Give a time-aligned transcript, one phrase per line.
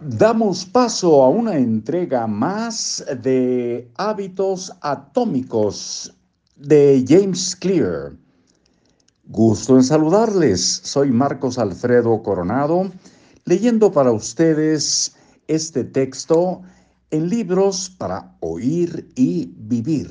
[0.00, 6.14] Damos paso a una entrega más de hábitos atómicos
[6.56, 8.12] de James Clear.
[9.24, 10.80] Gusto en saludarles.
[10.82, 12.90] Soy Marcos Alfredo Coronado,
[13.44, 15.14] leyendo para ustedes
[15.46, 16.62] este texto
[17.10, 20.10] en libros para oír y vivir.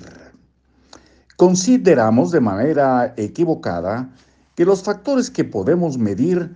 [1.35, 4.13] Consideramos de manera equivocada
[4.55, 6.55] que los factores que podemos medir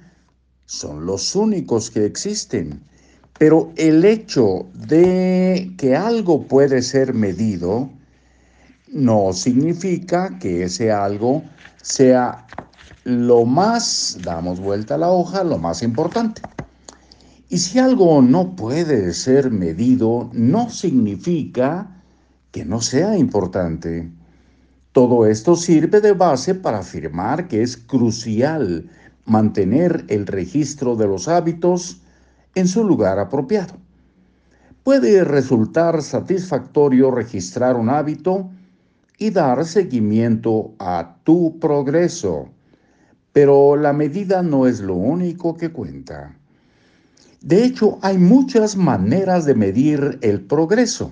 [0.65, 2.81] son los únicos que existen
[3.37, 7.89] pero el hecho de que algo puede ser medido
[8.91, 11.43] no significa que ese algo
[11.81, 12.47] sea
[13.03, 16.41] lo más, damos vuelta a la hoja, lo más importante.
[17.49, 22.01] Y si algo no puede ser medido, no significa
[22.51, 24.09] que no sea importante.
[24.93, 28.89] Todo esto sirve de base para afirmar que es crucial
[29.25, 32.01] mantener el registro de los hábitos,
[32.55, 33.75] en su lugar apropiado.
[34.83, 38.49] Puede resultar satisfactorio registrar un hábito
[39.17, 42.49] y dar seguimiento a tu progreso,
[43.31, 46.37] pero la medida no es lo único que cuenta.
[47.41, 51.11] De hecho, hay muchas maneras de medir el progreso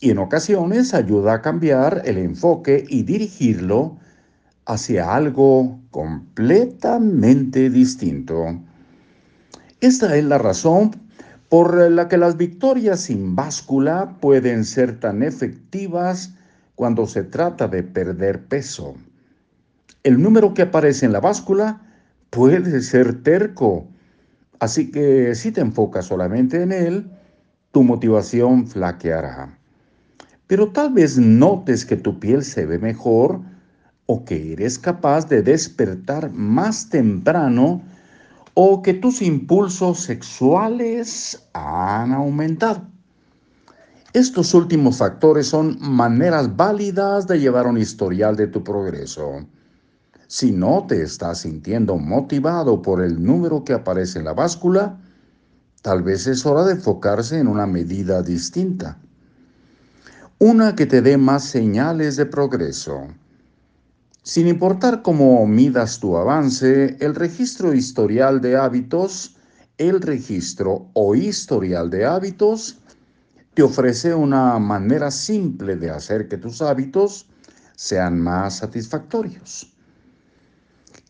[0.00, 3.98] y en ocasiones ayuda a cambiar el enfoque y dirigirlo
[4.64, 8.60] hacia algo completamente distinto.
[9.80, 10.90] Esta es la razón
[11.48, 16.34] por la que las victorias sin báscula pueden ser tan efectivas
[16.74, 18.94] cuando se trata de perder peso.
[20.02, 21.80] El número que aparece en la báscula
[22.28, 23.88] puede ser terco,
[24.58, 27.10] así que si te enfocas solamente en él,
[27.72, 29.58] tu motivación flaqueará.
[30.46, 33.40] Pero tal vez notes que tu piel se ve mejor
[34.04, 37.80] o que eres capaz de despertar más temprano
[38.62, 42.86] o que tus impulsos sexuales han aumentado.
[44.12, 49.46] Estos últimos factores son maneras válidas de llevar un historial de tu progreso.
[50.26, 55.00] Si no te estás sintiendo motivado por el número que aparece en la báscula,
[55.80, 58.98] tal vez es hora de enfocarse en una medida distinta.
[60.38, 63.06] Una que te dé más señales de progreso.
[64.30, 69.36] Sin importar cómo midas tu avance, el registro historial de hábitos,
[69.76, 72.78] el registro o historial de hábitos,
[73.54, 77.26] te ofrece una manera simple de hacer que tus hábitos
[77.74, 79.74] sean más satisfactorios.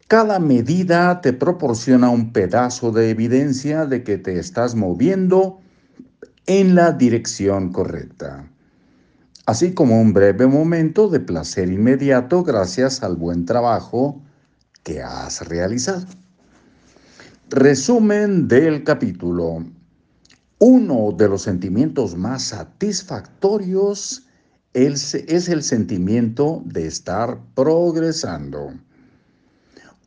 [0.08, 5.60] Cada medida te proporciona un pedazo de evidencia de que te estás moviendo
[6.46, 8.50] en la dirección correcta
[9.50, 14.22] así como un breve momento de placer inmediato gracias al buen trabajo
[14.84, 16.06] que has realizado.
[17.48, 19.64] Resumen del capítulo.
[20.60, 24.24] Uno de los sentimientos más satisfactorios
[24.72, 25.14] es
[25.48, 28.72] el sentimiento de estar progresando.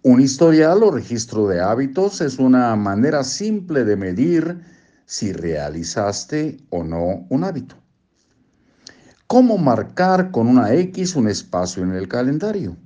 [0.03, 4.62] Un historial o registro de hábitos es una manera simple de medir
[5.06, 7.83] si realizaste o no un hábito.
[9.28, 12.78] ¿Cómo marcar con una X un espacio en el calendario?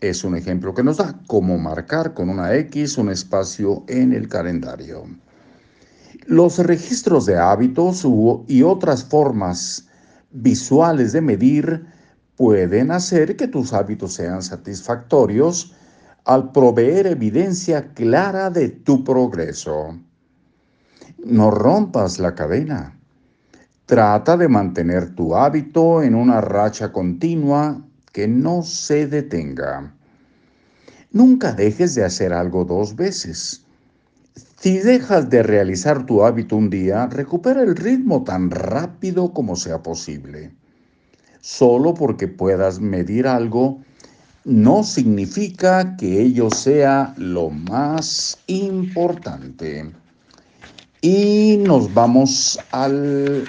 [0.00, 4.28] Es un ejemplo que nos da cómo marcar con una X un espacio en el
[4.28, 5.04] calendario.
[6.26, 8.04] Los registros de hábitos
[8.48, 9.86] y otras formas
[10.32, 11.86] visuales de medir
[12.36, 15.74] pueden hacer que tus hábitos sean satisfactorios
[16.24, 19.96] al proveer evidencia clara de tu progreso.
[21.24, 22.95] No rompas la cadena.
[23.86, 27.80] Trata de mantener tu hábito en una racha continua
[28.12, 29.94] que no se detenga.
[31.12, 33.64] Nunca dejes de hacer algo dos veces.
[34.58, 39.80] Si dejas de realizar tu hábito un día, recupera el ritmo tan rápido como sea
[39.84, 40.52] posible.
[41.40, 43.80] Solo porque puedas medir algo
[44.44, 49.92] no significa que ello sea lo más importante.
[51.00, 53.44] Y nos vamos al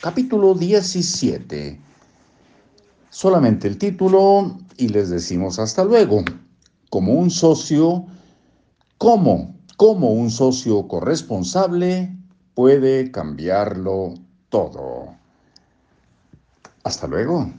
[0.00, 1.80] capítulo 17.
[3.10, 6.22] Solamente el título y les decimos hasta luego.
[6.90, 8.06] Como un socio,
[8.98, 9.56] ¿cómo?
[9.76, 12.16] Como un socio corresponsable
[12.54, 14.14] puede cambiarlo
[14.48, 15.14] todo.
[16.84, 17.50] Hasta luego.